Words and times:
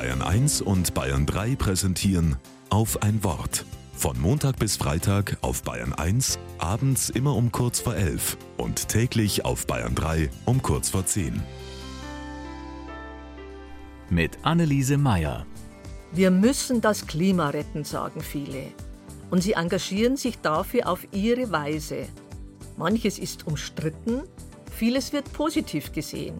Bayern 0.00 0.22
1 0.22 0.62
und 0.62 0.94
Bayern 0.94 1.26
3 1.26 1.56
präsentieren 1.56 2.36
auf 2.70 3.02
ein 3.02 3.22
Wort. 3.22 3.66
Von 3.92 4.18
Montag 4.18 4.58
bis 4.58 4.78
Freitag 4.78 5.36
auf 5.42 5.62
Bayern 5.62 5.92
1, 5.92 6.38
abends 6.56 7.10
immer 7.10 7.36
um 7.36 7.52
kurz 7.52 7.80
vor 7.80 7.94
11 7.94 8.38
und 8.56 8.88
täglich 8.88 9.44
auf 9.44 9.66
Bayern 9.66 9.94
3 9.94 10.30
um 10.46 10.62
kurz 10.62 10.88
vor 10.88 11.04
10. 11.04 11.42
Mit 14.08 14.38
Anneliese 14.42 14.96
Meyer. 14.96 15.44
Wir 16.12 16.30
müssen 16.30 16.80
das 16.80 17.06
Klima 17.06 17.50
retten, 17.50 17.84
sagen 17.84 18.22
viele. 18.22 18.68
Und 19.30 19.42
sie 19.42 19.52
engagieren 19.52 20.16
sich 20.16 20.38
dafür 20.38 20.88
auf 20.88 21.06
ihre 21.12 21.52
Weise. 21.52 22.06
Manches 22.78 23.18
ist 23.18 23.46
umstritten, 23.46 24.22
vieles 24.70 25.12
wird 25.12 25.30
positiv 25.34 25.92
gesehen. 25.92 26.38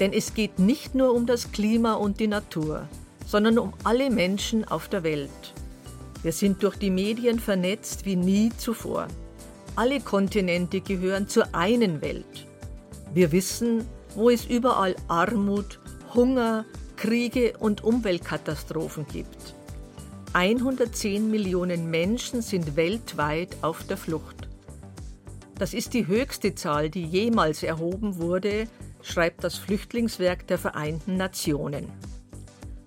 Denn 0.00 0.12
es 0.12 0.34
geht 0.34 0.58
nicht 0.58 0.94
nur 0.94 1.14
um 1.14 1.26
das 1.26 1.52
Klima 1.52 1.94
und 1.94 2.20
die 2.20 2.26
Natur, 2.26 2.88
sondern 3.26 3.58
um 3.58 3.72
alle 3.84 4.10
Menschen 4.10 4.64
auf 4.64 4.88
der 4.88 5.02
Welt. 5.02 5.54
Wir 6.22 6.32
sind 6.32 6.62
durch 6.62 6.76
die 6.76 6.90
Medien 6.90 7.38
vernetzt 7.38 8.04
wie 8.04 8.16
nie 8.16 8.50
zuvor. 8.56 9.08
Alle 9.74 10.00
Kontinente 10.00 10.80
gehören 10.80 11.28
zur 11.28 11.54
einen 11.54 12.00
Welt. 12.00 12.46
Wir 13.14 13.32
wissen, 13.32 13.84
wo 14.14 14.30
es 14.30 14.46
überall 14.46 14.96
Armut, 15.08 15.78
Hunger, 16.14 16.64
Kriege 16.96 17.54
und 17.58 17.84
Umweltkatastrophen 17.84 19.06
gibt. 19.06 19.54
110 20.32 21.30
Millionen 21.30 21.90
Menschen 21.90 22.42
sind 22.42 22.76
weltweit 22.76 23.56
auf 23.62 23.84
der 23.84 23.96
Flucht. 23.96 24.45
Das 25.58 25.72
ist 25.72 25.94
die 25.94 26.06
höchste 26.06 26.54
Zahl, 26.54 26.90
die 26.90 27.04
jemals 27.04 27.62
erhoben 27.62 28.18
wurde 28.18 28.68
schreibt 29.06 29.44
das 29.44 29.56
Flüchtlingswerk 29.56 30.46
der 30.48 30.58
Vereinten 30.58 31.16
Nationen. 31.16 31.88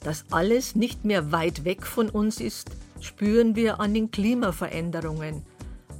Dass 0.00 0.24
alles 0.30 0.74
nicht 0.74 1.04
mehr 1.04 1.30
weit 1.30 1.64
weg 1.64 1.86
von 1.86 2.08
uns 2.08 2.40
ist, 2.40 2.70
spüren 3.00 3.54
wir 3.54 3.80
an 3.80 3.92
den 3.92 4.10
Klimaveränderungen 4.10 5.44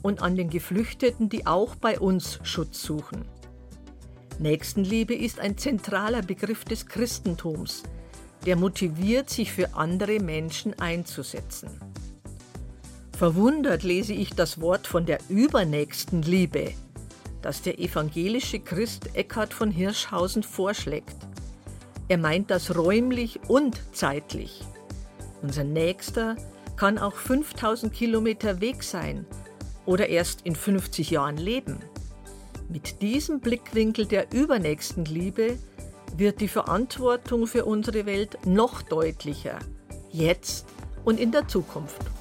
und 0.03 0.23
an 0.23 0.37
den 0.37 0.49
Geflüchteten, 0.49 1.29
die 1.29 1.47
auch 1.47 1.75
bei 1.75 2.01
uns 2.01 2.41
Schutz 2.45 2.83
suchen. 2.83 3.25
Nächstenliebe 4.39 5.15
ist 5.15 5.39
ein 5.39 5.59
zentraler 5.59 6.23
Begriff 6.23 6.65
des 6.65 6.87
Christentums, 6.87 7.83
der 8.45 8.57
motiviert, 8.57 9.29
sich 9.29 9.53
für 9.53 9.75
andere 9.75 10.21
Menschen 10.21 10.79
einzusetzen. 10.79 11.69
Verwundert 13.17 13.83
lese 13.83 14.13
ich 14.13 14.35
das 14.35 14.61
Wort 14.61 14.87
von 14.87 15.07
der 15.07 15.21
übernächsten 15.31 16.21
Liebe, 16.21 16.75
das 17.41 17.63
der 17.63 17.79
evangelische 17.79 18.61
Christ 18.61 19.17
Eckhard 19.17 19.55
von 19.55 19.71
Hirschhausen 19.71 20.43
vorschlägt. 20.43 21.17
Er 22.09 22.19
meint 22.19 22.51
das 22.51 22.77
räumlich 22.77 23.41
und 23.49 23.81
zeitlich. 23.93 24.63
Unser 25.41 25.65
Nächster 25.65 26.37
kann 26.77 26.99
auch 26.99 27.15
5000 27.15 27.91
Kilometer 27.91 28.61
Weg 28.61 28.83
sein 28.83 29.25
oder 29.87 30.11
erst 30.11 30.43
in 30.43 30.55
50 30.55 31.09
Jahren 31.09 31.39
leben. 31.39 31.79
Mit 32.69 33.01
diesem 33.01 33.41
Blickwinkel 33.41 34.05
der 34.05 34.31
übernächsten 34.35 35.07
Liebe 35.07 35.59
wird 36.19 36.43
die 36.43 36.49
Verantwortung 36.49 37.47
für 37.47 37.65
unsere 37.65 38.05
Welt 38.05 38.37
noch 38.45 38.83
deutlicher, 38.83 39.59
jetzt 40.13 40.67
und 41.07 41.19
in 41.19 41.33
der 41.33 41.49
Zukunft. 41.49 42.16